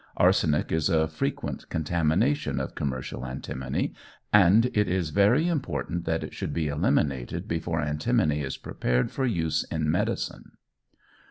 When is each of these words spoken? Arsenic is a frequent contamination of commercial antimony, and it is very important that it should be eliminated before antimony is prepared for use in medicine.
Arsenic 0.17 0.71
is 0.71 0.89
a 0.89 1.07
frequent 1.07 1.69
contamination 1.69 2.59
of 2.59 2.73
commercial 2.73 3.23
antimony, 3.23 3.93
and 4.33 4.71
it 4.75 4.87
is 4.89 5.11
very 5.11 5.47
important 5.47 6.05
that 6.05 6.23
it 6.23 6.33
should 6.33 6.53
be 6.55 6.67
eliminated 6.69 7.47
before 7.47 7.79
antimony 7.81 8.41
is 8.41 8.57
prepared 8.57 9.11
for 9.11 9.27
use 9.27 9.63
in 9.65 9.91
medicine. 9.91 10.53